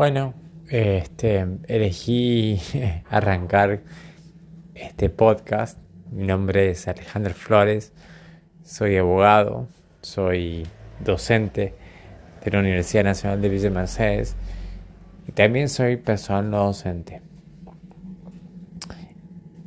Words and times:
Bueno, 0.00 0.32
este, 0.70 1.46
elegí 1.68 2.58
arrancar 3.10 3.82
este 4.74 5.10
podcast. 5.10 5.76
Mi 6.10 6.26
nombre 6.26 6.70
es 6.70 6.88
Alejandro 6.88 7.34
Flores, 7.34 7.92
soy 8.64 8.96
abogado, 8.96 9.68
soy 10.00 10.66
docente 11.04 11.74
de 12.42 12.50
la 12.50 12.60
Universidad 12.60 13.04
Nacional 13.04 13.42
de 13.42 13.50
Villa 13.50 13.68
Mercedes 13.68 14.36
y 15.28 15.32
también 15.32 15.68
soy 15.68 15.98
personal 15.98 16.50
no 16.50 16.64
docente. 16.64 17.20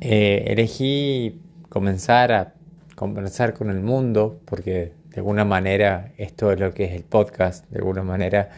Eh, 0.00 0.46
elegí 0.48 1.40
comenzar 1.68 2.32
a 2.32 2.54
conversar 2.96 3.54
con 3.54 3.70
el 3.70 3.82
mundo 3.82 4.40
porque 4.46 4.94
de 5.10 5.16
alguna 5.18 5.44
manera 5.44 6.10
esto 6.16 6.50
es 6.50 6.58
lo 6.58 6.74
que 6.74 6.86
es 6.86 6.92
el 6.92 7.04
podcast, 7.04 7.70
de 7.70 7.78
alguna 7.78 8.02
manera 8.02 8.50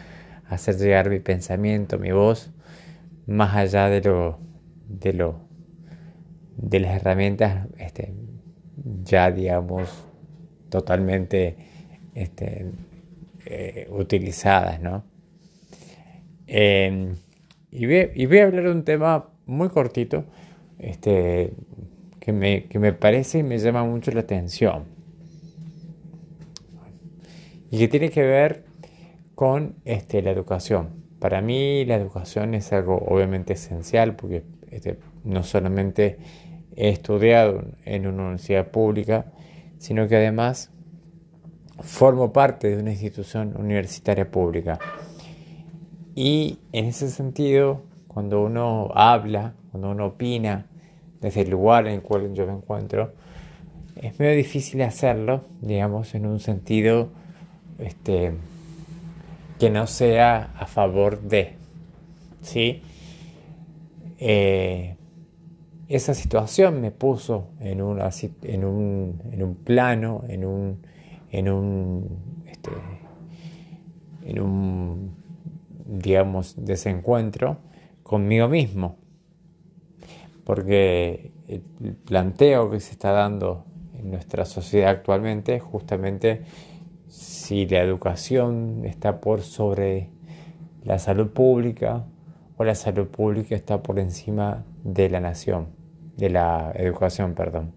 hacer 0.49 0.77
llegar 0.77 1.09
mi 1.09 1.19
pensamiento, 1.19 1.99
mi 1.99 2.11
voz, 2.11 2.51
más 3.25 3.55
allá 3.55 3.89
de 3.89 4.01
lo, 4.01 4.39
de 4.87 5.13
lo, 5.13 5.39
de 6.55 6.79
las 6.79 6.95
herramientas, 6.95 7.67
este, 7.77 8.13
ya 9.03 9.31
digamos, 9.31 9.89
totalmente 10.69 11.57
este, 12.15 12.71
eh, 13.45 13.87
utilizadas, 13.91 14.81
¿no? 14.81 15.03
Em, 16.47 17.15
y, 17.71 17.85
voy, 17.85 18.39
a 18.39 18.43
hablar 18.45 18.63
de 18.63 18.71
un 18.71 18.83
tema 18.83 19.29
muy 19.45 19.69
cortito, 19.69 20.25
este, 20.79 21.53
que 22.19 22.31
me, 22.31 22.65
que 22.65 22.79
me 22.79 22.93
parece 22.93 23.39
y 23.39 23.43
me 23.43 23.57
llama 23.57 23.83
mucho 23.83 24.11
la 24.11 24.21
atención. 24.21 24.85
Y 27.69 27.79
que 27.79 27.87
tiene 27.89 28.09
que 28.09 28.21
ver 28.21 28.66
con 29.37 29.75
este, 29.85 30.23
la 30.23 30.31
educación. 30.31 31.03
Para 31.19 31.41
mí 31.41 31.85
la 31.85 31.93
educación 31.93 32.55
es 32.55 32.73
algo 32.73 32.97
obviamente 32.97 33.53
esencial 33.53 34.15
porque 34.15 34.41
este, 34.71 34.97
no 35.23 35.43
solamente 35.43 36.17
he 36.75 36.89
estudiado 36.89 37.63
en 37.85 38.07
una 38.07 38.23
universidad 38.23 38.71
pública, 38.71 39.25
sino 39.77 40.07
que 40.07 40.15
además 40.15 40.71
formo 41.81 42.33
parte 42.33 42.69
de 42.69 42.81
una 42.81 42.89
institución 42.89 43.55
universitaria 43.55 44.31
pública. 44.31 44.79
Y 46.15 46.57
en 46.71 46.85
ese 46.85 47.07
sentido, 47.07 47.83
cuando 48.07 48.41
uno 48.41 48.89
habla, 48.95 49.53
cuando 49.69 49.91
uno 49.91 50.07
opina 50.07 50.65
desde 51.21 51.41
el 51.41 51.51
lugar 51.51 51.85
en 51.85 51.93
el 51.93 52.01
cual 52.01 52.33
yo 52.33 52.47
me 52.47 52.53
encuentro, 52.53 53.13
es 53.97 54.19
medio 54.19 54.35
difícil 54.35 54.81
hacerlo, 54.81 55.41
digamos, 55.61 56.15
en 56.15 56.25
un 56.25 56.39
sentido 56.39 57.09
este, 57.77 58.33
que 59.59 59.69
no 59.69 59.87
sea 59.87 60.53
a 60.57 60.65
favor 60.67 61.21
de. 61.21 61.53
¿sí? 62.41 62.81
Eh, 64.19 64.95
esa 65.87 66.13
situación 66.13 66.81
me 66.81 66.91
puso 66.91 67.49
en, 67.59 67.81
una, 67.81 68.09
en, 68.43 68.65
un, 68.65 69.21
en 69.31 69.43
un 69.43 69.55
plano, 69.55 70.23
en 70.27 70.45
un, 70.45 70.81
en 71.31 71.49
un, 71.49 72.43
este, 72.45 72.71
en 74.25 74.41
un, 74.41 75.15
digamos, 75.85 76.55
desencuentro 76.57 77.57
conmigo 78.03 78.47
mismo. 78.49 78.97
Porque 80.43 81.31
el 81.47 81.61
planteo 81.95 82.69
que 82.69 82.79
se 82.79 82.91
está 82.91 83.11
dando 83.11 83.65
en 83.97 84.11
nuestra 84.11 84.45
sociedad 84.45 84.89
actualmente 84.89 85.59
justamente 85.59 86.41
si 87.17 87.65
la 87.65 87.81
educación 87.81 88.83
está 88.85 89.19
por 89.19 89.41
sobre 89.41 90.09
la 90.83 90.99
salud 90.99 91.29
pública 91.29 92.05
o 92.57 92.63
la 92.63 92.75
salud 92.75 93.07
pública 93.07 93.55
está 93.55 93.81
por 93.81 93.97
encima 93.97 94.65
de 94.83 95.09
la 95.09 95.19
nación, 95.19 95.69
de 96.15 96.29
la 96.29 96.71
educación, 96.75 97.33
perdón. 97.33 97.71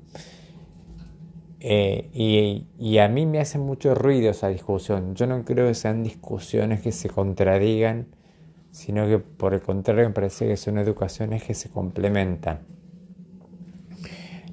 Eh, 1.60 2.10
y, 2.12 2.66
y, 2.78 2.98
a 2.98 3.08
mí 3.08 3.24
me 3.24 3.38
hace 3.38 3.58
mucho 3.58 3.94
ruido 3.94 4.30
esa 4.30 4.48
discusión. 4.48 5.14
Yo 5.14 5.26
no 5.26 5.42
creo 5.44 5.68
que 5.68 5.74
sean 5.74 6.02
discusiones 6.02 6.82
que 6.82 6.92
se 6.92 7.08
contradigan, 7.08 8.08
sino 8.72 9.06
que 9.06 9.18
por 9.18 9.54
el 9.54 9.62
contrario 9.62 10.06
me 10.06 10.14
parece 10.14 10.48
que 10.48 10.56
son 10.58 10.76
educaciones 10.76 11.44
que 11.44 11.54
se 11.54 11.70
complementan. 11.70 12.60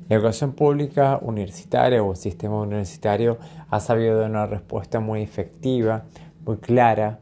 La 0.09 0.15
educación 0.15 0.53
pública 0.53 1.19
universitaria 1.21 2.01
o 2.01 2.11
el 2.11 2.17
sistema 2.17 2.61
universitario 2.61 3.37
ha 3.69 3.81
sabido 3.81 4.17
dar 4.17 4.29
una 4.29 4.45
respuesta 4.45 5.01
muy 5.01 5.21
efectiva, 5.21 6.05
muy 6.45 6.57
clara 6.57 7.19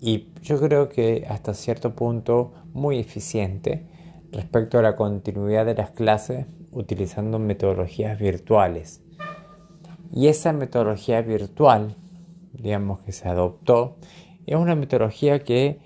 y 0.00 0.26
yo 0.42 0.58
creo 0.58 0.88
que 0.88 1.26
hasta 1.28 1.54
cierto 1.54 1.94
punto 1.94 2.52
muy 2.72 2.98
eficiente 2.98 3.86
respecto 4.32 4.80
a 4.80 4.82
la 4.82 4.96
continuidad 4.96 5.64
de 5.64 5.76
las 5.76 5.90
clases 5.90 6.46
utilizando 6.72 7.38
metodologías 7.38 8.18
virtuales. 8.18 9.00
Y 10.12 10.26
esa 10.26 10.52
metodología 10.52 11.22
virtual, 11.22 11.94
digamos 12.52 12.98
que 13.00 13.12
se 13.12 13.28
adoptó, 13.28 13.96
es 14.44 14.56
una 14.56 14.74
metodología 14.74 15.44
que 15.44 15.78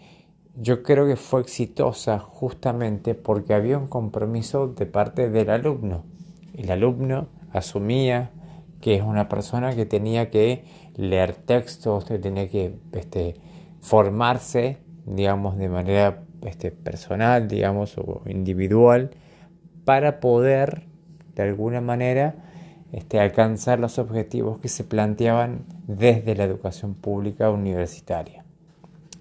yo 0.56 0.82
creo 0.82 1.06
que 1.06 1.16
fue 1.16 1.42
exitosa 1.42 2.18
justamente 2.18 3.14
porque 3.14 3.52
había 3.52 3.76
un 3.76 3.88
compromiso 3.88 4.68
de 4.68 4.86
parte 4.86 5.28
del 5.28 5.50
alumno 5.50 6.11
el 6.54 6.70
alumno 6.70 7.28
asumía 7.52 8.30
que 8.80 8.96
es 8.96 9.02
una 9.02 9.28
persona 9.28 9.74
que 9.74 9.86
tenía 9.86 10.30
que 10.30 10.64
leer 10.96 11.34
textos, 11.34 12.04
que 12.04 12.18
tenía 12.18 12.48
que 12.48 12.74
este, 12.92 13.36
formarse, 13.80 14.78
digamos, 15.06 15.56
de 15.56 15.68
manera 15.68 16.24
este, 16.42 16.72
personal, 16.72 17.48
digamos, 17.48 17.96
o 17.96 18.22
individual, 18.26 19.10
para 19.84 20.20
poder, 20.20 20.84
de 21.34 21.42
alguna 21.44 21.80
manera, 21.80 22.34
este, 22.92 23.20
alcanzar 23.20 23.78
los 23.78 23.98
objetivos 23.98 24.58
que 24.58 24.68
se 24.68 24.84
planteaban 24.84 25.64
desde 25.86 26.34
la 26.34 26.44
educación 26.44 26.94
pública 26.94 27.50
universitaria. 27.50 28.41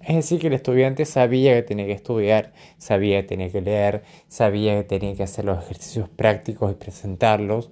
Es 0.04 0.16
decir, 0.16 0.40
que 0.40 0.48
el 0.48 0.54
estudiante 0.54 1.04
sabía 1.04 1.54
que 1.54 1.62
tenía 1.62 1.86
que 1.86 1.92
estudiar, 1.92 2.52
sabía 2.76 3.20
que 3.20 3.28
tenía 3.28 3.50
que 3.50 3.60
leer, 3.60 4.02
sabía 4.26 4.76
que 4.76 4.84
tenía 4.84 5.14
que 5.14 5.22
hacer 5.22 5.44
los 5.44 5.62
ejercicios 5.62 6.08
prácticos 6.08 6.72
y 6.72 6.74
presentarlos 6.74 7.70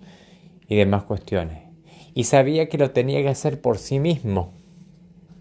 y 0.68 0.76
demás 0.76 1.02
cuestiones. 1.04 1.58
Y 2.14 2.24
sabía 2.24 2.68
que 2.68 2.78
lo 2.78 2.92
tenía 2.92 3.20
que 3.22 3.28
hacer 3.28 3.60
por 3.60 3.78
sí 3.78 3.98
mismo, 3.98 4.52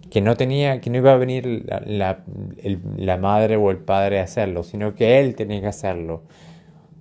que 0.09 0.21
no, 0.21 0.35
tenía, 0.35 0.81
que 0.81 0.89
no 0.89 0.97
iba 0.97 1.13
a 1.13 1.17
venir 1.17 1.67
la, 1.85 3.17
madre 3.17 3.55
o 3.55 3.69
el 3.69 3.77
padre 3.77 4.19
a 4.19 4.23
hacerlo, 4.23 4.63
sino 4.63 4.95
que 4.95 5.19
él 5.19 5.35
tenía 5.35 5.61
que 5.61 5.67
hacerlo. 5.67 6.23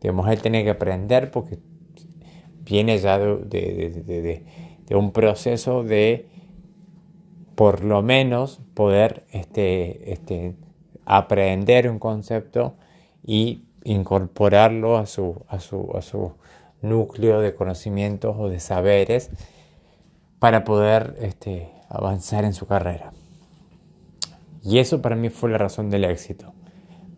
Digamos, 0.02 0.28
él 0.28 0.42
tenía 0.42 0.62
que 0.64 0.70
aprender 0.70 1.30
porque 1.30 1.58
viene 2.64 2.98
ya 2.98 3.18
de 3.18 4.44
un 4.90 5.12
proceso 5.12 5.82
de 5.82 6.26
por 7.58 7.82
lo 7.82 8.02
menos 8.02 8.60
poder 8.74 9.24
este, 9.32 10.12
este, 10.12 10.54
aprender 11.04 11.90
un 11.90 11.98
concepto 11.98 12.76
y 13.26 13.64
incorporarlo 13.82 14.96
a 14.96 15.06
su, 15.06 15.34
núcleo 16.82 17.40
de 17.40 17.56
conocimientos 17.56 18.36
o 18.38 18.48
de 18.48 18.60
saberes 18.60 19.32
para 20.38 20.62
poder 20.62 21.16
este, 21.20 21.68
avanzar 21.88 22.44
en 22.44 22.54
su 22.54 22.68
carrera. 22.68 23.10
Y 24.62 24.78
eso 24.78 25.02
para 25.02 25.16
mí 25.16 25.28
fue 25.28 25.50
la 25.50 25.58
razón 25.58 25.90
del 25.90 26.04
éxito. 26.04 26.52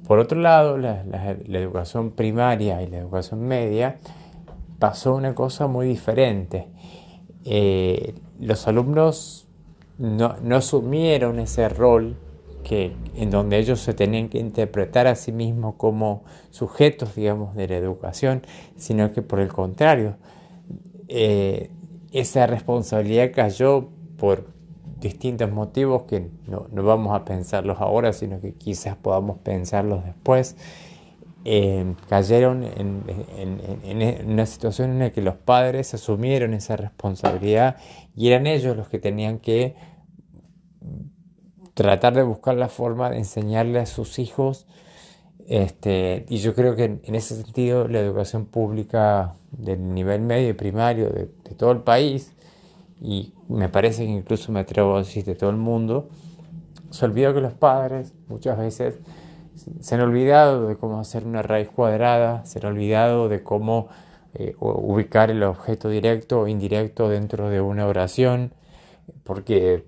Por 0.08 0.20
otro 0.20 0.40
lado, 0.40 0.78
la, 0.78 1.02
educación 1.48 2.12
primaria 2.12 2.80
y 2.80 2.86
la 2.86 2.96
educación 2.96 3.42
media 3.42 3.98
pasó 4.78 5.16
una 5.16 5.34
cosa 5.34 5.66
muy 5.66 5.86
diferente. 5.86 6.66
Eh, 7.44 8.14
los 8.38 8.66
alumnos 8.66 9.49
no, 10.00 10.36
no 10.42 10.56
asumieron 10.56 11.38
ese 11.38 11.68
rol 11.68 12.16
que, 12.64 12.96
en 13.14 13.30
donde 13.30 13.58
ellos 13.58 13.80
se 13.80 13.92
tenían 13.92 14.30
que 14.30 14.38
interpretar 14.38 15.06
a 15.06 15.14
sí 15.14 15.30
mismos 15.30 15.74
como 15.76 16.24
sujetos, 16.50 17.14
digamos, 17.14 17.54
de 17.54 17.68
la 17.68 17.76
educación, 17.76 18.42
sino 18.76 19.12
que 19.12 19.20
por 19.20 19.40
el 19.40 19.48
contrario, 19.48 20.16
eh, 21.08 21.70
esa 22.12 22.46
responsabilidad 22.46 23.30
cayó 23.34 23.88
por 24.16 24.46
distintos 25.00 25.50
motivos 25.50 26.04
que 26.04 26.30
no, 26.46 26.66
vamos 26.70 27.14
a 27.14 27.26
pensarlos 27.26 27.78
ahora, 27.80 28.14
sino 28.14 28.40
que 28.40 28.54
quizás 28.54 28.96
podamos 28.96 29.38
pensarlos 29.38 30.04
después. 30.04 30.56
Eh, 31.44 31.94
cayeron 32.08 32.64
en, 32.64 33.02
en, 33.82 34.30
una 34.30 34.44
situación 34.44 34.90
en 34.90 34.98
la 34.98 35.10
que 35.10 35.22
los 35.22 35.36
padres 35.36 35.94
asumieron 35.94 36.52
esa 36.52 36.76
responsabilidad 36.76 37.76
y 38.14 38.28
eran 38.28 38.46
ellos 38.46 38.76
los 38.76 38.90
que 38.90 38.98
tenían 38.98 39.38
que 39.38 39.74
tratar 41.74 42.14
de 42.14 42.22
buscar 42.22 42.56
la 42.56 42.68
forma 42.68 43.10
de 43.10 43.18
enseñarle 43.18 43.78
a 43.78 43.86
sus 43.86 44.18
hijos. 44.18 44.66
Este, 45.48 46.26
y 46.28 46.36
yo 46.36 46.54
creo 46.54 46.76
que 46.76 46.84
en, 46.84 47.14
ese 47.14 47.42
sentido 47.42 47.88
la 47.88 48.00
educación 48.00 48.46
pública 48.46 49.34
del 49.50 49.94
nivel 49.94 50.20
medio 50.20 50.50
y 50.50 50.52
primario 50.52 51.10
de, 51.10 51.26
todo 51.56 51.72
el 51.72 51.80
país, 51.80 52.32
y 53.00 53.32
me 53.48 53.68
parece 53.68 54.04
que 54.04 54.10
incluso 54.10 54.52
me 54.52 54.60
atrevo 54.60 54.96
a 54.96 54.98
decir 54.98 55.24
de 55.24 55.34
todo 55.34 55.50
el 55.50 55.56
mundo, 55.56 56.08
se 56.90 57.04
olvidó 57.04 57.34
que 57.34 57.40
los 57.40 57.54
padres 57.54 58.12
muchas 58.28 58.58
veces 58.58 58.98
se 59.80 59.94
han 59.94 60.00
olvidado 60.00 60.68
de 60.68 60.76
cómo 60.76 61.00
hacer 61.00 61.24
una 61.26 61.42
raíz 61.42 61.68
cuadrada, 61.68 62.44
se 62.44 62.58
han 62.58 62.66
olvidado 62.66 63.28
de 63.28 63.42
cómo 63.42 63.88
eh, 64.34 64.54
ubicar 64.60 65.30
el 65.30 65.42
objeto 65.42 65.88
directo 65.88 66.40
o 66.40 66.46
indirecto 66.46 67.08
dentro 67.08 67.50
de 67.50 67.60
una 67.60 67.86
oración, 67.86 68.52
porque 69.24 69.84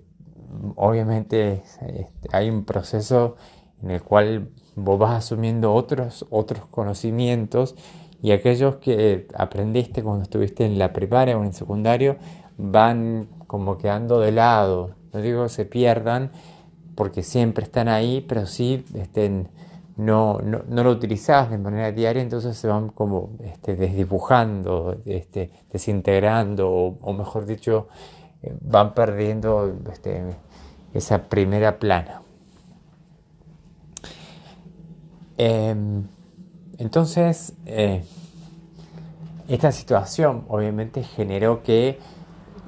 obviamente 0.75 1.63
este, 1.89 2.27
hay 2.31 2.49
un 2.49 2.65
proceso 2.65 3.35
en 3.81 3.91
el 3.91 4.01
cual 4.01 4.49
vos 4.75 4.99
vas 4.99 5.25
asumiendo 5.25 5.73
otros, 5.73 6.25
otros 6.29 6.65
conocimientos 6.67 7.75
y 8.21 8.31
aquellos 8.31 8.77
que 8.77 9.27
aprendiste 9.35 10.01
cuando 10.03 10.23
estuviste 10.23 10.65
en 10.65 10.79
la 10.79 10.93
primaria 10.93 11.37
o 11.37 11.43
en 11.43 11.53
secundario 11.53 12.17
van 12.57 13.27
como 13.47 13.77
quedando 13.77 14.19
de 14.19 14.31
lado. 14.31 14.95
No 15.11 15.21
digo 15.21 15.49
se 15.49 15.65
pierdan 15.65 16.31
porque 16.95 17.23
siempre 17.23 17.65
están 17.65 17.87
ahí, 17.87 18.21
pero 18.27 18.45
sí 18.45 18.85
estén 18.95 19.49
no, 19.95 20.39
no, 20.39 20.63
no, 20.67 20.83
lo 20.83 20.91
utilizás 20.91 21.51
de 21.51 21.57
manera 21.57 21.91
diaria, 21.91 22.21
entonces 22.21 22.57
se 22.57 22.67
van 22.67 22.89
como 22.89 23.31
este, 23.43 23.75
desdibujando, 23.75 24.97
este, 25.05 25.51
desintegrando, 25.71 26.69
o, 26.69 27.13
mejor 27.13 27.45
dicho, 27.45 27.87
van 28.61 28.93
perdiendo 28.93 29.73
este, 29.91 30.35
esa 30.93 31.23
primera 31.23 31.79
plana. 31.79 32.21
Em, 35.37 36.07
entonces, 36.77 37.53
eh, 37.65 38.03
esta 39.47 39.71
situación 39.71 40.45
obviamente 40.47 41.03
generó 41.03 41.63
que 41.63 41.99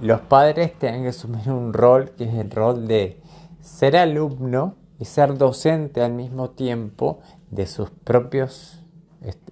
los 0.02 0.22
padres 0.22 0.78
tengan 0.78 1.04
que 1.04 1.10
asumir 1.10 1.50
un 1.50 1.74
rol 1.74 2.12
que 2.12 2.26
es 2.26 2.34
el 2.34 2.52
rol 2.52 2.88
de 2.88 3.22
ser 3.62 3.96
alumno 3.96 4.76
y 5.00 5.06
ser 5.06 5.38
docente 5.38 6.02
al 6.02 6.14
mismo 6.14 6.52
tiempo 6.52 7.20
de 7.50 7.66
sus 7.68 7.90
propios, 7.90 8.84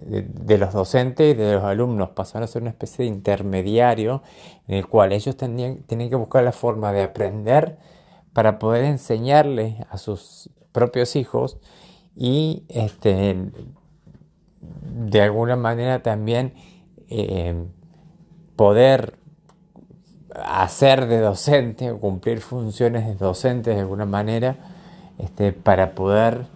de, 0.00 0.58
los 0.58 0.72
docentes 0.72 1.34
y 1.34 1.36
de 1.36 1.54
los 1.54 1.64
alumnos, 1.64 2.10
pasar 2.10 2.42
a 2.42 2.46
ser 2.46 2.62
una 2.62 2.70
especie 2.70 3.04
de 3.04 3.10
intermediario 3.10 4.22
en 4.68 4.76
el 4.76 4.86
cual 4.86 5.12
ellos 5.12 5.36
tenían, 5.36 5.82
que 5.86 6.16
buscar 6.16 6.44
la 6.44 6.52
forma 6.52 6.92
de 6.92 7.02
aprender 7.02 7.78
para 8.32 8.58
poder 8.58 8.84
enseñarle 8.84 9.86
a 9.90 9.98
sus 9.98 10.50
propios 10.72 11.16
hijos 11.16 11.58
y 12.16 12.64
este, 12.68 13.36
de 14.60 15.20
alguna 15.22 15.56
manera 15.56 16.02
también 16.02 16.54
eh, 17.08 17.54
poder 18.56 19.18
hacer 20.34 21.06
de 21.06 21.20
docente 21.20 21.90
o 21.90 22.00
cumplir 22.00 22.40
funciones 22.40 23.06
de 23.06 23.14
docente 23.14 23.70
de 23.70 23.80
alguna 23.80 24.04
manera 24.04 24.56
este, 25.18 25.52
para 25.52 25.94
poder 25.94 26.46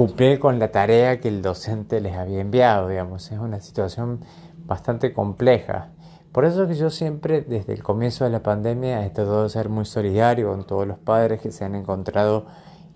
cumplir 0.00 0.38
con 0.38 0.58
la 0.58 0.72
tarea 0.72 1.20
que 1.20 1.28
el 1.28 1.42
docente 1.42 2.00
les 2.00 2.16
había 2.16 2.40
enviado, 2.40 2.88
digamos. 2.88 3.30
Es 3.30 3.38
una 3.38 3.60
situación 3.60 4.20
bastante 4.64 5.12
compleja. 5.12 5.90
Por 6.32 6.46
eso 6.46 6.66
que 6.66 6.74
yo 6.74 6.88
siempre, 6.88 7.42
desde 7.42 7.74
el 7.74 7.82
comienzo 7.82 8.24
de 8.24 8.30
la 8.30 8.42
pandemia, 8.42 9.04
he 9.04 9.10
tratado 9.10 9.42
de 9.42 9.50
ser 9.50 9.68
muy 9.68 9.84
solidario 9.84 10.48
con 10.48 10.66
todos 10.66 10.86
los 10.86 10.96
padres 10.96 11.42
que 11.42 11.52
se 11.52 11.66
han 11.66 11.74
encontrado 11.74 12.46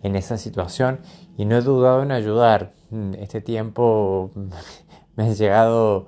en 0.03 0.17
esa 0.17 0.39
situación 0.39 1.01
y 1.37 1.45
no 1.45 1.59
he 1.59 1.61
dudado 1.61 2.03
en 2.03 2.11
ayudar. 2.11 2.73
Este 3.19 3.43
tiempo 3.43 4.31
me 5.15 5.25
han 5.25 5.35
llegado 5.35 6.06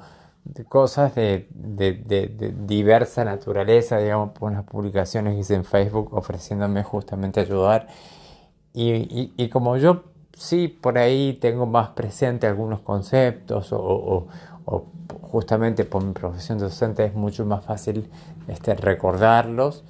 cosas 0.66 1.14
de, 1.14 1.46
diversa 2.66 3.22
naturaleza, 3.22 3.98
digamos, 3.98 4.30
por 4.30 4.50
unas 4.50 4.64
publicaciones 4.64 5.34
que 5.34 5.40
hice 5.40 5.56
en 5.56 5.66
Facebook 5.66 6.14
ofreciéndome 6.14 6.82
justamente 6.84 7.40
ayudar 7.40 7.86
y, 8.72 9.48
como 9.50 9.76
yo 9.76 10.15
sí 10.36 10.68
por 10.68 10.98
ahí 10.98 11.32
tengo 11.40 11.66
más 11.66 11.88
presente 11.90 12.46
algunos 12.46 12.80
conceptos 12.80 13.70
o, 13.72 14.28
justamente 15.22 15.84
por 15.84 16.04
mi 16.04 16.12
profesión 16.12 16.58
docente 16.58 17.04
es 17.04 17.14
mucho 17.14 17.44
más 17.44 17.64
fácil 17.64 18.10
este, 18.48 18.74
recordarlos 18.74 19.84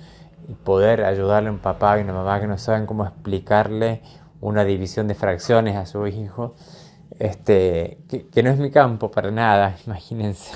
y 0.49 0.55
poder 0.55 1.05
ayudarle 1.05 1.49
a 1.49 1.53
un 1.53 1.59
papá 1.59 1.99
y 1.99 2.03
una 2.03 2.13
mamá 2.13 2.41
que 2.41 2.47
no 2.47 2.59
saben 2.59 2.87
cómo 2.87 3.05
explicarle 3.05 4.03
una 4.41 4.65
división 4.65 5.09
de 5.09 5.15
fracciones 5.15 5.77
a 5.77 5.87
su 5.87 6.07
hijo, 6.07 6.55
este, 7.19 7.99
que, 8.09 8.43
no 8.43 8.51
es 8.51 8.59
mi 8.59 8.71
campo 8.71 9.11
para 9.11 9.31
nada, 9.31 9.77
imagínense. 9.87 10.53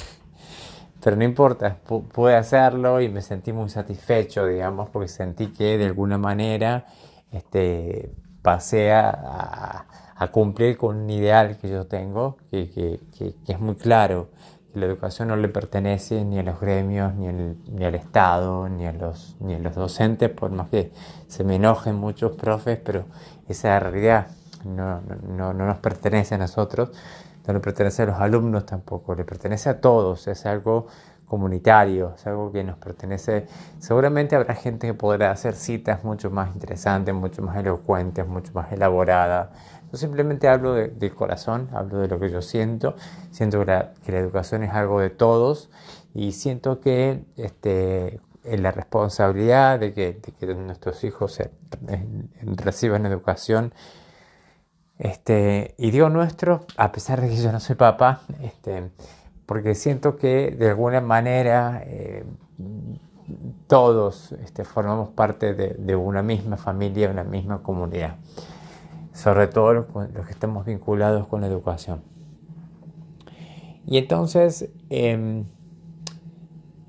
Pero 1.02 1.16
no 1.16 1.24
importa, 1.24 1.78
pude 2.12 2.36
hacerlo 2.36 3.00
y 3.00 3.08
me 3.08 3.22
sentí 3.22 3.52
muy 3.52 3.70
satisfecho, 3.70 4.46
digamos, 4.46 4.90
porque 4.90 5.08
sentí 5.08 5.46
que 5.48 5.78
de 5.78 5.86
alguna 5.86 6.18
manera 6.18 6.86
este, 7.32 8.12
pasé 8.42 8.92
a, 8.92 9.86
cumplir 10.32 10.76
con 10.76 10.96
un 10.96 11.10
ideal 11.10 11.56
que 11.56 11.68
yo 11.70 11.86
tengo, 11.86 12.36
que, 12.50 13.00
es 13.48 13.60
muy 13.60 13.74
claro, 13.74 14.28
que 14.72 14.78
la 14.78 14.86
educación 14.86 15.28
no 15.28 15.36
le 15.36 15.48
pertenece 15.48 16.24
ni 16.26 16.38
a 16.38 16.42
los 16.42 16.60
gremios, 16.60 17.14
ni, 17.14 17.28
ni 17.28 17.84
al 17.84 17.94
Estado, 17.94 18.68
ni 18.68 18.86
a, 18.86 18.92
los, 18.92 19.36
ni 19.40 19.54
a 19.54 19.58
los 19.58 19.74
docentes, 19.74 20.28
por 20.28 20.50
más 20.50 20.68
que 20.68 20.92
se 21.26 21.42
me 21.42 21.56
enojen 21.56 21.96
muchos 21.96 22.32
profes, 22.32 22.78
pero 22.84 23.06
esa 23.48 23.80
realidad 23.80 24.26
no, 24.64 25.00
no, 25.00 25.54
no 25.54 25.66
nos 25.66 25.78
pertenece 25.78 26.34
a 26.34 26.38
nosotros, 26.38 26.90
no 27.46 27.54
le 27.54 27.60
pertenece 27.60 28.02
a 28.02 28.06
los 28.06 28.20
alumnos 28.20 28.66
tampoco, 28.66 29.14
le 29.14 29.24
pertenece 29.24 29.70
a 29.70 29.80
todos, 29.80 30.28
es 30.28 30.44
algo 30.46 30.86
comunitario, 31.30 32.14
es 32.16 32.26
algo 32.26 32.50
que 32.50 32.64
nos 32.64 32.76
pertenece. 32.76 33.46
Seguramente 33.78 34.34
habrá 34.34 34.56
gente 34.56 34.88
que 34.88 34.94
podrá 34.94 35.30
hacer 35.30 35.54
citas 35.54 36.02
mucho 36.02 36.28
más 36.28 36.52
interesantes, 36.52 37.14
mucho 37.14 37.40
más 37.40 37.56
elocuentes, 37.56 38.26
mucho 38.26 38.50
más 38.52 38.72
elaboradas. 38.72 39.50
Yo 39.92 39.96
simplemente 39.96 40.48
hablo 40.48 40.74
del 40.74 41.14
corazón, 41.14 41.68
hablo 41.72 42.00
de 42.00 42.08
lo 42.08 42.18
que 42.18 42.30
yo 42.30 42.42
siento, 42.42 42.96
siento 43.30 43.60
que 43.60 43.66
la, 43.66 44.18
educación 44.18 44.64
es 44.64 44.72
algo 44.72 45.00
de 45.00 45.10
todos 45.10 45.70
y 46.14 46.32
siento 46.32 46.80
que 46.80 47.22
este, 47.36 48.18
la 48.42 48.72
responsabilidad 48.72 49.78
de 49.78 49.92
que, 49.92 50.20
nuestros 50.54 51.04
hijos 51.04 51.38
reciban 52.42 53.06
educación 53.06 53.72
este, 54.98 55.74
y 55.78 55.92
digo 55.92 56.10
nuestro, 56.10 56.66
a 56.76 56.92
pesar 56.92 57.20
de 57.20 57.28
que 57.28 57.36
yo 57.36 57.50
no 57.52 57.58
soy 57.58 57.74
papá, 57.76 58.20
este, 58.42 58.90
porque 59.50 59.74
siento 59.74 60.16
que 60.16 60.52
de 60.52 60.68
alguna 60.68 61.00
manera 61.00 61.82
eh, 61.84 62.22
todos 63.66 64.30
este, 64.44 64.62
formamos 64.62 65.08
parte 65.08 65.54
de, 65.54 65.96
una 65.96 66.22
misma 66.22 66.56
familia, 66.56 67.10
una 67.10 67.24
misma 67.24 67.60
comunidad, 67.60 68.14
sobre 69.12 69.48
todo 69.48 69.72
los, 69.72 69.86
que 69.86 70.30
estamos 70.30 70.66
vinculados 70.66 71.26
con 71.26 71.40
la 71.40 71.48
educación. 71.48 72.00
Y 73.88 73.98
entonces, 73.98 74.70
em, 74.88 75.46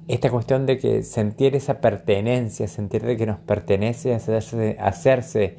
esta 0.08 0.30
cuestión 0.30 0.68
de 0.68 0.78
que 0.78 1.02
sentir 1.02 1.56
esa 1.56 1.82
pertenencia, 1.82 2.68
sentir 2.68 3.02
de 3.02 3.18
que 3.18 3.26
nos 3.26 3.40
pertenece, 3.40 4.14
hacerse, 4.14 5.58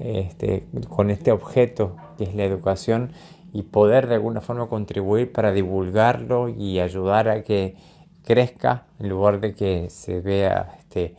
este, 0.00 0.66
con 0.88 1.10
este 1.10 1.30
objeto 1.30 1.94
que 2.18 2.24
es 2.24 2.34
la 2.34 2.42
educación, 2.42 3.12
y 3.54 3.62
poder 3.62 4.08
de 4.08 4.16
alguna 4.16 4.40
forma 4.40 4.66
contribuir 4.66 5.32
para 5.32 5.52
divulgarlo 5.52 6.48
y 6.48 6.80
ayudar 6.80 7.28
a 7.28 7.42
que 7.44 7.76
crezca 8.24 8.86
en 8.98 9.08
lugar 9.08 9.40
de 9.40 9.54
que 9.54 9.88
se 9.90 10.20
vea 10.20 10.74
este, 10.80 11.14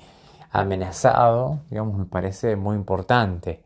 amenazado, 0.51 1.61
digamos, 1.69 1.97
me 1.97 2.05
parece 2.05 2.57
muy 2.57 2.75
importante. 2.75 3.61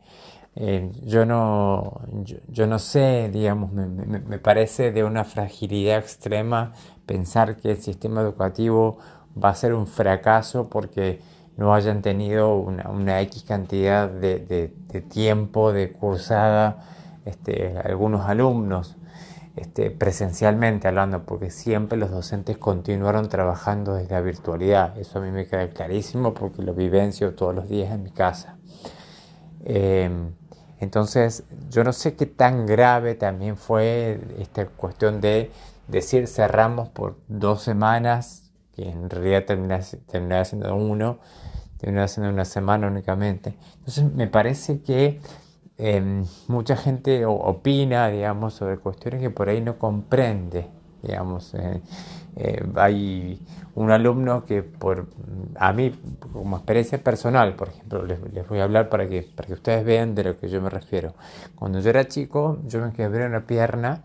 Eh, 0.54 0.88
yo, 1.04 1.26
no, 1.26 2.00
yo, 2.48 2.66
no 2.68 2.78
sé, 2.78 3.28
digamos, 3.32 3.72
me, 3.72 3.86
me, 3.86 4.38
parece 4.38 4.92
de 4.92 5.02
una 5.02 5.24
fragilidad 5.24 5.98
extrema 5.98 6.72
pensar 7.06 7.56
que 7.56 7.72
el 7.72 7.78
sistema 7.78 8.20
educativo 8.20 8.98
va 9.42 9.48
a 9.48 9.54
ser 9.56 9.74
un 9.74 9.88
fracaso 9.88 10.68
porque 10.68 11.20
no 11.56 11.74
hayan 11.74 12.02
tenido 12.02 12.54
una, 12.54 13.20
X 13.22 13.42
cantidad 13.42 14.08
de, 14.08 14.38
de 14.38 15.00
tiempo 15.00 15.72
de 15.72 15.90
cursada 15.92 16.84
este, 17.24 17.78
algunos 17.78 18.28
alumnos 18.28 18.96
este, 19.56 19.90
presencialmente 19.90 20.88
hablando, 20.88 21.24
porque 21.24 21.50
siempre 21.50 21.98
los 21.98 22.10
docentes 22.10 22.56
continuaron 22.56 23.28
trabajando 23.28 23.94
desde 23.94 24.14
la 24.14 24.20
virtualidad. 24.20 24.96
Eso 24.96 25.18
a 25.18 25.22
mí 25.22 25.30
me 25.30 25.46
queda 25.46 25.68
clarísimo 25.70 26.34
porque 26.34 26.62
lo 26.62 26.72
vivencio 26.72 27.34
todos 27.34 27.54
los 27.54 27.68
días 27.68 27.92
en 27.92 28.02
mi 28.02 28.10
casa. 28.10 28.58
Em, 29.64 30.32
entonces, 30.78 31.44
yo 31.68 31.84
no 31.84 31.92
sé 31.92 32.14
qué 32.14 32.26
tan 32.26 32.64
grave 32.64 33.14
también 33.14 33.56
fue 33.56 34.20
esta 34.38 34.66
cuestión 34.66 35.20
de 35.20 35.50
decir 35.88 36.26
cerramos 36.26 36.88
por 36.88 37.18
dos 37.28 37.62
semanas, 37.62 38.50
que 38.74 38.88
en 38.88 39.10
realidad 39.10 39.44
terminaba 39.44 40.44
siendo 40.44 40.74
uno, 40.74 41.18
terminaba 41.76 42.08
siendo 42.08 42.32
una 42.32 42.44
semana 42.44 42.86
únicamente. 42.86 43.58
Entonces, 43.78 44.04
me 44.14 44.26
parece 44.26 44.80
que 44.80 45.20
Em, 45.82 46.26
mucha 46.46 46.76
gente 46.76 47.24
opina, 47.24 48.08
digamos, 48.08 48.52
sobre 48.52 48.76
cuestiones 48.76 49.22
que 49.22 49.30
por 49.30 49.48
ahí 49.48 49.62
no 49.62 49.78
comprende, 49.78 50.66
digamos. 51.02 51.54
Eh, 51.54 51.80
eh, 52.36 52.62
hay 52.76 53.40
un 53.74 53.90
alumno 53.90 54.44
que 54.44 54.62
por 54.62 55.08
a 55.56 55.72
mí, 55.72 55.92
como 56.32 56.56
experiencia 56.56 57.02
personal, 57.02 57.54
por 57.54 57.68
ejemplo, 57.68 58.04
les, 58.04 58.20
voy 58.46 58.60
a 58.60 58.64
hablar 58.64 58.90
para 58.90 59.08
que, 59.08 59.22
para 59.22 59.46
que 59.46 59.54
ustedes 59.54 59.82
vean 59.84 60.14
de 60.14 60.24
lo 60.24 60.38
que 60.38 60.50
yo 60.50 60.60
me 60.60 60.68
refiero. 60.68 61.14
Cuando 61.54 61.80
yo 61.80 61.88
era 61.88 62.06
chico, 62.06 62.58
yo 62.66 62.80
me 62.82 62.92
quebré 62.92 63.24
una 63.24 63.46
pierna, 63.46 64.02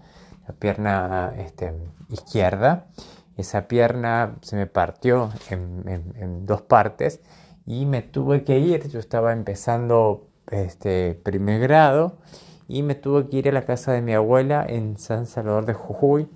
la 0.47 0.53
pierna 0.53 1.33
este, 1.37 1.73
izquierda, 2.09 2.87
esa 3.35 3.67
pierna 3.67 4.37
se 4.41 4.55
me 4.55 4.65
partió 4.65 5.29
en, 5.49 6.45
dos 6.45 6.61
partes 6.61 7.19
y 7.65 7.85
me 7.85 8.01
tuve 8.01 8.45
que 8.45 8.59
ir, 8.59 8.87
yo 8.87 8.99
estaba 8.99 9.33
empezando 9.33 10.27
este 10.51 11.19
primer 11.23 11.59
grado 11.61 12.17
y 12.67 12.83
me 12.83 12.95
tuve 12.95 13.27
que 13.29 13.37
ir 13.37 13.49
a 13.49 13.51
la 13.51 13.63
casa 13.63 13.91
de 13.91 14.01
mi 14.01 14.13
abuela 14.13 14.65
en 14.67 14.97
San 14.97 15.25
Salvador 15.25 15.65
de 15.65 15.73
Jujuy. 15.73 16.27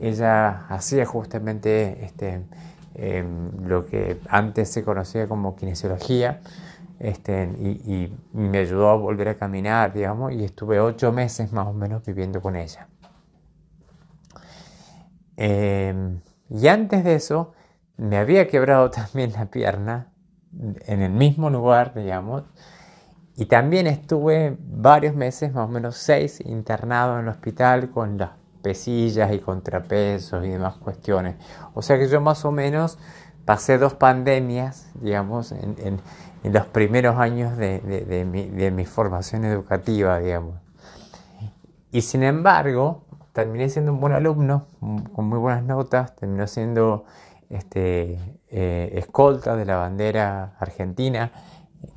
Ella 0.00 0.66
hacía 0.68 1.06
justamente 1.06 2.04
este, 2.04 2.42
em, 2.94 3.50
lo 3.66 3.86
que 3.86 4.20
antes 4.28 4.70
se 4.70 4.84
conocía 4.84 5.28
como 5.28 5.56
kinesiología 5.56 6.40
este, 6.98 7.44
y, 7.44 8.12
me 8.32 8.58
ayudó 8.58 8.88
a 8.88 8.96
volver 8.96 9.28
a 9.28 9.36
caminar, 9.36 9.92
digamos, 9.92 10.32
y 10.32 10.44
estuve 10.44 10.80
ocho 10.80 11.12
meses 11.12 11.52
más 11.52 11.66
o 11.66 11.72
menos 11.72 12.04
viviendo 12.04 12.40
con 12.40 12.56
ella. 12.56 12.88
Em, 15.36 16.20
y 16.48 16.68
antes 16.68 17.04
de 17.04 17.14
eso, 17.14 17.52
me 17.96 18.16
había 18.16 18.48
quebrado 18.48 18.90
también 18.90 19.32
la 19.32 19.46
pierna 19.46 20.12
en 20.86 21.02
el 21.02 21.12
mismo 21.12 21.50
lugar, 21.50 21.92
digamos, 21.94 22.44
y 23.36 23.46
también 23.46 23.86
estuve 23.86 24.56
varios 24.60 25.14
meses, 25.14 25.52
más 25.52 25.68
o 25.68 25.72
menos 25.72 25.96
seis, 25.96 26.40
internado 26.40 27.18
en 27.18 27.24
el 27.24 27.28
hospital 27.28 27.90
con 27.90 28.16
las 28.16 28.30
pesillas 28.62 29.30
y 29.32 29.40
contrapesos 29.40 30.44
y 30.44 30.48
demás 30.48 30.76
cuestiones. 30.78 31.36
O 31.74 31.82
sea 31.82 31.98
que 31.98 32.08
yo 32.08 32.20
más 32.22 32.44
o 32.46 32.50
menos 32.50 32.98
pasé 33.44 33.76
dos 33.76 33.92
pandemias, 33.94 34.90
digamos, 35.00 35.52
en, 35.52 36.00
los 36.44 36.66
primeros 36.66 37.16
años 37.16 37.56
de, 37.58 38.72
mi, 38.74 38.84
formación 38.86 39.44
educativa, 39.44 40.18
digamos. 40.18 40.54
Y 41.92 42.02
sin 42.02 42.22
embargo, 42.22 43.04
terminé 43.32 43.68
siendo 43.68 43.92
un 43.92 44.00
buen 44.00 44.14
alumno, 44.14 44.66
con 45.12 45.26
muy 45.26 45.38
buenas 45.38 45.62
notas, 45.62 46.16
terminó 46.16 46.46
siendo 46.46 47.04
este, 47.50 48.18
eh, 48.48 48.90
escolta 48.94 49.56
de 49.56 49.64
la 49.64 49.76
bandera 49.76 50.56
argentina 50.58 51.32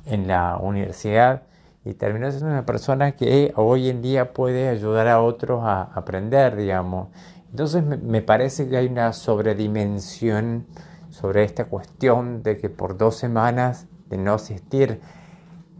en 0.06 0.26
la 0.26 0.56
universidad 0.56 1.42
y 1.84 1.94
terminó 1.94 2.30
siendo 2.30 2.50
una 2.50 2.66
persona 2.66 3.12
que 3.12 3.52
hoy 3.56 3.88
en 3.88 4.02
día 4.02 4.32
puede 4.32 4.68
ayudar 4.68 5.08
a 5.08 5.20
otros 5.22 5.62
a 5.64 5.82
aprender, 5.94 6.56
digamos. 6.56 7.08
Entonces 7.50 7.84
me, 7.84 8.22
parece 8.22 8.68
que 8.68 8.76
hay 8.76 8.86
una 8.86 9.12
sobredimensión 9.12 10.66
sobre 11.08 11.44
esta 11.44 11.64
cuestión 11.64 12.42
de 12.42 12.58
que 12.58 12.68
por 12.68 12.96
dos 12.96 13.16
semanas 13.16 13.86
de 14.08 14.18
no 14.18 14.34
asistir 14.34 15.00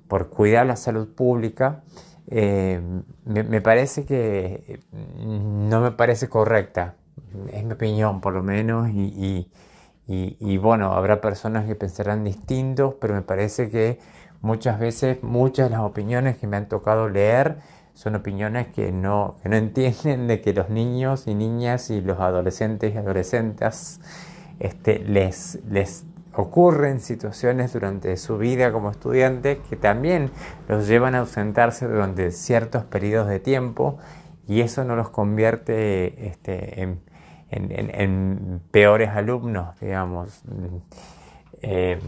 por 0.08 0.28
cuidar 0.28 0.66
la 0.66 0.76
salud 0.76 1.08
pública, 1.14 1.82
eh, 2.26 2.80
me, 3.24 3.60
parece 3.60 4.04
que 4.04 4.80
no 4.92 5.80
me 5.80 5.92
parece 5.92 6.28
correcta, 6.28 6.96
es 7.52 7.64
mi 7.64 7.72
opinión 7.72 8.20
por 8.20 8.32
lo 8.32 8.42
menos, 8.42 8.88
y, 8.88 9.02
y 9.02 9.50
bueno, 10.58 10.92
habrá 10.92 11.20
personas 11.20 11.66
que 11.66 11.74
pensarán 11.74 12.24
distintos, 12.24 12.94
pero 13.00 13.14
me 13.14 13.22
parece 13.22 13.70
que 13.70 13.98
Muchas 14.42 14.78
veces, 14.78 15.22
muchas 15.22 15.68
de 15.68 15.76
las 15.76 15.84
opiniones 15.84 16.38
que 16.38 16.46
me 16.46 16.56
han 16.56 16.66
tocado 16.66 17.10
leer 17.10 17.58
son 17.92 18.14
opiniones 18.14 18.68
que 18.68 18.90
no, 18.90 19.36
que 19.42 19.50
no 19.50 19.56
entienden 19.56 20.28
de 20.28 20.40
que 20.40 20.54
los 20.54 20.70
niños 20.70 21.26
y 21.26 21.34
niñas 21.34 21.90
y 21.90 22.00
los 22.00 22.18
adolescentes 22.20 22.94
y 22.94 22.96
adolescentes 22.96 24.00
este, 24.58 25.00
les, 25.00 25.58
les 25.68 26.06
ocurren 26.34 27.00
situaciones 27.00 27.74
durante 27.74 28.16
su 28.16 28.38
vida 28.38 28.72
como 28.72 28.90
estudiantes 28.90 29.58
que 29.68 29.76
también 29.76 30.30
los 30.68 30.88
llevan 30.88 31.14
a 31.14 31.18
ausentarse 31.18 31.86
durante 31.86 32.30
ciertos 32.30 32.84
periodos 32.84 33.28
de 33.28 33.40
tiempo 33.40 33.98
y 34.48 34.62
eso 34.62 34.84
no 34.84 34.96
los 34.96 35.10
convierte 35.10 36.28
este, 36.28 36.80
en, 36.80 37.00
en, 37.50 37.90
en, 37.94 38.60
peores 38.70 39.10
alumnos, 39.10 39.78
digamos. 39.80 40.42
Eh, 41.62 41.98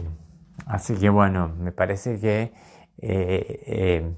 Así 0.65 0.95
que 0.95 1.09
bueno, 1.09 1.51
me 1.59 1.71
parece 1.71 2.19
que 2.19 2.53
eh, 2.99 3.63
eh, 3.67 4.11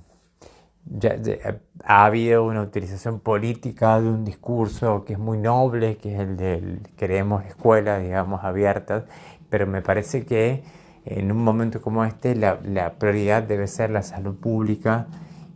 ha 1.84 2.05
habido 2.05 2.46
una 2.46 2.62
utilización 2.62 3.20
política 3.20 4.00
de 4.00 4.10
un 4.10 4.24
discurso 4.24 5.03
que 5.05 5.13
es 5.13 5.20
muy 5.20 5.38
noble, 5.38 5.98
que 5.98 6.13
es 6.13 6.20
el 6.20 6.38
del 6.38 6.82
queremos 6.98 7.46
escuelas, 7.46 8.03
digamos, 8.03 8.44
abiertas, 8.44 9.05
pero 9.50 9.65
me 9.65 9.82
parece 9.82 10.25
que 10.25 10.63
en 11.05 11.32
un 11.32 11.44
momento 11.44 11.82
como 11.82 12.05
este 12.05 12.36
la, 12.36 12.60
prioridad 13.00 13.44
debe 13.44 13.67
ser 13.67 13.89
la 13.89 14.03
salud 14.03 14.36
pública 14.36 15.08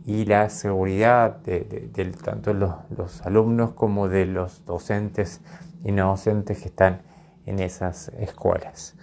y 0.06 0.24
la 0.24 0.48
seguridad 0.50 1.36
de, 1.36 1.90
tanto 2.24 2.54
los, 2.54 3.20
alumnos 3.24 3.72
como 3.72 4.08
de 4.08 4.26
los 4.26 4.64
docentes 4.64 5.40
y 5.84 5.92
no 5.92 6.08
docentes 6.08 6.60
que 6.60 6.68
están 6.68 7.02
en 7.46 7.58
esas 7.58 8.08
escuelas. 8.18 8.96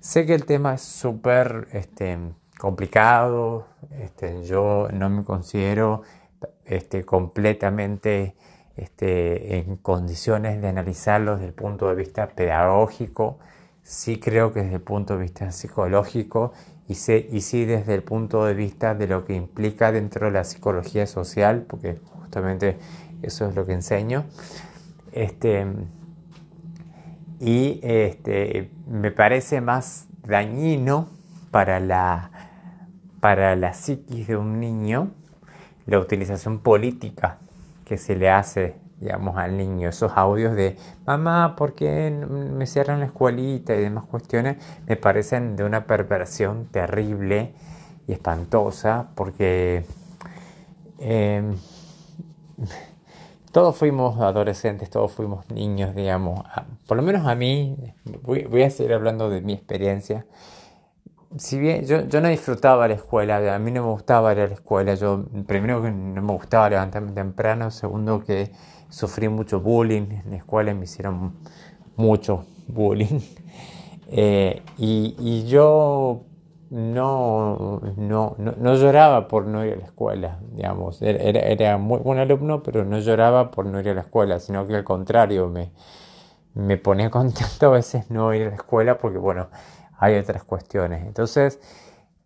Sé 0.00 0.26
que 0.26 0.34
el 0.34 0.44
tema 0.44 0.74
es 0.74 0.82
súper 0.82 1.68
este, 1.72 2.18
complicado, 2.58 3.66
este, 4.00 4.44
yo 4.44 4.88
no 4.92 5.08
me 5.10 5.24
considero 5.24 6.02
este, 6.64 7.04
completamente 7.04 8.36
en 8.76 9.76
condiciones 9.76 10.60
de 10.60 10.68
analizarlo 10.68 11.34
desde 11.34 11.46
el 11.46 11.54
punto 11.54 11.88
de 11.88 11.94
vista 11.94 12.28
pedagógico, 12.28 13.38
sí 13.82 14.18
creo 14.18 14.52
que 14.52 14.62
desde 14.62 14.76
el 14.76 14.82
punto 14.82 15.16
de 15.16 15.22
vista 15.22 15.50
psicológico 15.52 16.52
y, 16.88 16.94
sí 16.94 17.64
desde 17.64 17.94
el 17.94 18.02
punto 18.02 18.44
de 18.44 18.54
vista 18.54 18.94
de 18.94 19.06
lo 19.06 19.24
que 19.24 19.34
implica 19.34 19.90
dentro 19.90 20.26
de 20.26 20.32
la 20.32 20.44
psicología 20.44 21.06
social, 21.06 21.64
porque 21.68 21.98
justamente 22.20 22.76
eso 23.22 23.48
es 23.48 23.54
lo 23.54 23.64
que 23.64 23.72
enseño. 23.72 24.24
Este, 25.12 25.66
y 27.40 27.80
este, 27.82 28.70
me 28.86 29.10
parece 29.10 29.60
más 29.60 30.08
dañino 30.26 31.08
para 31.50 31.80
la, 31.80 32.30
para 33.20 33.56
la 33.56 33.72
psiquis 33.72 34.26
de 34.26 34.36
un 34.36 34.60
niño 34.60 35.12
la 35.86 35.98
utilización 35.98 36.60
política 36.60 37.38
que 37.84 37.98
se 37.98 38.16
le 38.16 38.30
hace 38.30 38.76
digamos, 39.04 39.36
al 39.36 39.56
niño. 39.58 39.90
Esos 39.90 40.12
audios 40.16 40.56
de 40.56 40.78
mamá, 41.06 41.56
¿por 41.56 41.74
qué 41.74 42.10
me 42.10 42.66
cierran 42.66 43.00
la 43.00 43.06
escuelita 43.06 43.74
y 43.74 43.80
demás 43.80 44.06
cuestiones? 44.06 44.56
Me 44.86 44.96
parecen 44.96 45.56
de 45.56 45.64
una 45.64 45.86
perversión 45.86 46.66
terrible 46.66 47.54
y 48.08 48.12
espantosa 48.12 49.10
porque 49.14 49.84
eh, 50.98 51.54
todos 53.52 53.76
fuimos 53.76 54.18
adolescentes, 54.20 54.88
todos 54.88 55.12
fuimos 55.12 55.50
niños, 55.50 55.94
digamos. 55.94 56.42
Por 56.86 56.96
lo 56.96 57.02
menos 57.02 57.26
a 57.26 57.34
mí, 57.34 57.76
voy, 58.22 58.62
a 58.62 58.70
seguir 58.70 58.94
hablando 58.94 59.28
de 59.28 59.42
mi 59.42 59.52
experiencia. 59.52 60.24
Si 61.36 61.58
bien 61.58 61.84
yo, 61.84 62.02
no 62.20 62.28
disfrutaba 62.28 62.86
la 62.86 62.94
escuela, 62.94 63.54
a 63.54 63.58
mí 63.58 63.72
no 63.72 63.82
me 63.82 63.90
gustaba 63.90 64.32
ir 64.32 64.40
a 64.40 64.46
la 64.46 64.54
escuela. 64.54 64.94
Yo, 64.94 65.24
primero 65.46 65.82
que 65.82 65.90
no 65.90 66.22
me 66.22 66.32
gustaba 66.32 66.70
levantarme 66.70 67.10
temprano, 67.12 67.70
segundo 67.72 68.22
que 68.22 68.52
sufrí 68.88 69.28
mucho 69.28 69.60
bullying 69.60 70.06
en 70.24 70.30
la 70.30 70.36
escuela, 70.36 70.72
me 70.74 70.84
hicieron 70.84 71.34
mucho 71.96 72.46
bullying. 72.68 73.20
Eh, 74.16 74.62
y, 74.76 75.16
y 75.18 75.46
yo 75.46 76.24
no, 76.70 77.80
no, 77.96 78.36
no, 78.36 78.74
lloraba 78.74 79.26
por 79.26 79.46
no 79.46 79.64
ir 79.64 79.72
a 79.72 79.76
la 79.76 79.84
escuela, 79.86 80.38
digamos. 80.52 81.00
Era, 81.02 81.40
era 81.40 81.78
muy 81.78 81.98
buen 81.98 82.18
alumno, 82.18 82.62
pero 82.62 82.84
no 82.84 82.98
lloraba 82.98 83.50
por 83.50 83.66
no 83.66 83.80
ir 83.80 83.88
a 83.88 83.94
la 83.94 84.02
escuela, 84.02 84.38
sino 84.40 84.66
que 84.66 84.76
al 84.76 84.84
contrario, 84.84 85.48
me, 85.48 85.72
me 86.54 86.76
ponía 86.76 87.10
contento 87.12 87.66
a 87.66 87.70
veces 87.70 88.10
no 88.10 88.32
ir 88.34 88.42
a 88.42 88.50
la 88.50 88.56
escuela 88.56 88.98
porque, 88.98 89.18
bueno, 89.18 89.48
hay 89.98 90.16
otras 90.16 90.44
cuestiones. 90.44 91.06
Entonces, 91.06 91.60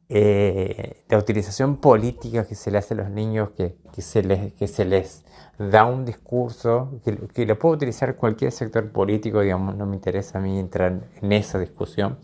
eh, 0.09 1.05
la 1.09 1.19
utilización 1.19 1.77
política 1.77 2.47
que 2.47 2.55
se 2.55 2.71
le 2.71 2.79
hace 2.79 2.95
a 2.95 2.97
los 2.99 3.11
niños, 3.11 3.51
que, 3.51 3.77
que, 3.93 4.03
se, 4.03 4.23
les, 4.23 4.53
que 4.55 4.67
se 4.67 4.85
les 4.85 5.25
da 5.59 5.85
un 5.85 6.05
discurso, 6.05 7.01
que, 7.05 7.17
que, 7.29 7.47
lo 7.47 7.59
puede 7.59 7.77
utilizar 7.77 8.17
cualquier 8.17 8.53
sector 8.53 8.91
político, 8.91 9.41
digamos, 9.41 9.77
no 9.77 9.87
me 9.87 9.97
interesa 9.97 10.39
a 10.39 10.41
mí 10.41 10.59
entrar 10.59 11.01
en 11.21 11.33
esa 11.33 11.59
discusión. 11.59 12.19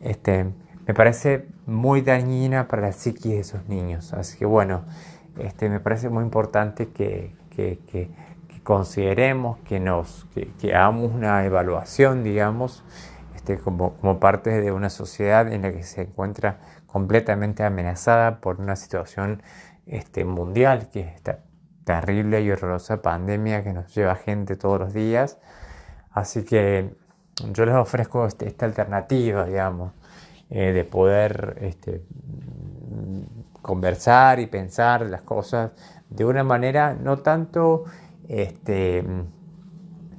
Este, 0.00 0.52
me 0.86 0.94
parece 0.94 1.46
muy 1.66 2.00
dañina 2.00 2.66
para 2.66 2.82
la 2.82 2.92
psiquis 2.92 3.32
de 3.32 3.38
esos 3.40 3.68
niños. 3.68 4.12
Así 4.12 4.36
que 4.36 4.44
bueno, 4.44 4.84
este, 5.38 5.68
me 5.68 5.80
parece 5.80 6.08
muy 6.08 6.24
importante 6.24 6.88
que, 6.90 7.34
consideremos, 8.64 9.58
que, 9.60 9.80
nos, 9.80 10.26
que, 10.34 10.74
hagamos 10.74 11.12
una 11.12 11.44
evaluación, 11.44 12.24
digamos, 12.24 12.82
este, 13.42 13.58
como, 13.58 13.94
como 13.94 14.20
parte 14.20 14.60
de 14.60 14.70
una 14.70 14.88
sociedad 14.88 15.52
en 15.52 15.62
la 15.62 15.72
que 15.72 15.82
se 15.82 16.02
encuentra 16.02 16.58
completamente 16.86 17.64
amenazada 17.64 18.40
por 18.40 18.60
una 18.60 18.76
situación 18.76 19.42
este, 19.84 20.24
mundial 20.24 20.90
que 20.92 21.00
está 21.00 21.40
terrible 21.82 22.40
y 22.42 22.52
horrorosa 22.52 23.02
pandemia 23.02 23.64
que 23.64 23.72
nos 23.72 23.92
lleva 23.92 24.14
gente 24.14 24.54
todos 24.54 24.78
los 24.78 24.94
días. 24.94 25.38
Así 26.12 26.44
que 26.44 26.94
yo 27.50 27.66
les 27.66 27.74
ofrezco 27.74 28.26
este, 28.26 28.46
esta 28.46 28.64
alternativa, 28.64 29.44
digamos, 29.44 29.92
eh, 30.48 30.70
de 30.70 30.84
poder 30.84 31.58
este, 31.62 32.04
conversar 33.60 34.38
y 34.38 34.46
pensar 34.46 35.04
las 35.06 35.22
cosas 35.22 35.72
de 36.10 36.24
una 36.24 36.44
manera 36.44 36.94
no 36.94 37.18
tanto 37.18 37.86
este, 38.28 39.04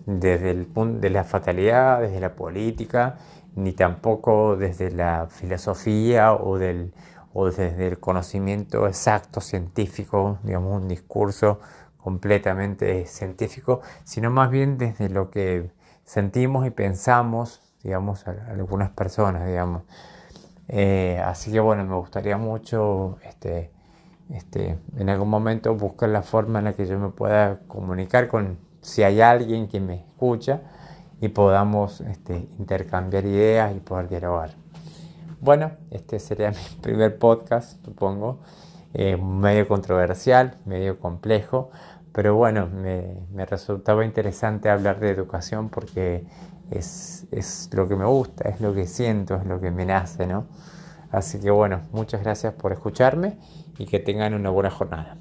desde 0.05 0.51
el 0.51 0.65
punto 0.65 0.99
de 0.99 1.09
la 1.09 1.23
fatalidad, 1.23 2.01
desde 2.01 2.19
la 2.19 2.35
política, 2.35 3.17
ni 3.55 3.73
tampoco 3.73 4.55
desde 4.55 4.91
la 4.91 5.27
filosofía 5.29 6.33
o, 6.33 6.57
del, 6.57 6.93
o 7.33 7.45
desde 7.45 7.87
el 7.87 7.99
conocimiento 7.99 8.87
exacto 8.87 9.41
científico, 9.41 10.39
digamos, 10.43 10.81
un 10.81 10.87
discurso 10.87 11.59
completamente 11.97 13.05
científico, 13.05 13.81
sino 14.03 14.29
más 14.29 14.49
bien 14.49 14.77
desde 14.77 15.09
lo 15.09 15.29
que 15.31 15.71
sentimos 16.03 16.67
y 16.67 16.69
pensamos, 16.69 17.61
digamos, 17.81 18.27
algunas 18.27 18.89
personas, 18.89 19.47
digamos. 19.47 19.83
Eh, 20.67 21.21
así 21.23 21.51
que 21.51 21.59
bueno, 21.59 21.85
me 21.85 21.95
gustaría 21.95 22.37
mucho 22.37 23.17
este, 23.23 23.71
este, 24.29 24.77
en 24.97 25.09
algún 25.09 25.29
momento 25.29 25.75
buscar 25.75 26.09
la 26.09 26.23
forma 26.23 26.59
en 26.59 26.65
la 26.65 26.73
que 26.73 26.85
yo 26.85 26.97
me 26.99 27.09
pueda 27.09 27.59
comunicar 27.67 28.27
con 28.27 28.57
si 28.83 29.01
hay 29.01 29.21
alguien 29.21 29.67
que 29.67 29.79
me 29.79 29.95
escucha 29.95 30.61
y 31.21 31.29
podamos 31.29 32.01
este, 32.01 32.47
intercambiar 32.59 33.25
ideas 33.25 33.75
y 33.75 33.79
poder 33.79 34.09
dialogar. 34.09 34.51
Bueno, 35.39 35.71
este 35.89 36.19
sería 36.19 36.51
mi 36.51 36.81
primer 36.81 37.17
podcast, 37.17 37.83
supongo, 37.83 38.39
eh, 38.93 39.17
medio 39.17 39.67
controversial, 39.67 40.57
medio 40.65 40.99
complejo, 40.99 41.71
pero 42.11 42.35
bueno, 42.35 42.67
me, 42.67 43.21
me, 43.31 43.45
resultaba 43.45 44.05
interesante 44.05 44.69
hablar 44.69 44.99
de 44.99 45.09
educación 45.09 45.69
porque 45.69 46.25
es, 46.69 47.25
es 47.31 47.69
lo 47.73 47.87
que 47.87 47.95
me 47.95 48.05
gusta, 48.05 48.49
es 48.49 48.61
lo 48.61 48.73
que 48.73 48.85
siento, 48.85 49.35
es 49.37 49.45
lo 49.45 49.59
que 49.59 49.71
me 49.71 49.85
nace, 49.85 50.27
¿no? 50.27 50.45
Así 51.09 51.39
que 51.39 51.51
bueno, 51.51 51.81
muchas 51.91 52.21
gracias 52.21 52.53
por 52.53 52.73
escucharme 52.73 53.37
y 53.77 53.85
que 53.85 53.99
tengan 53.99 54.33
una 54.33 54.49
buena 54.49 54.69
jornada. 54.69 55.17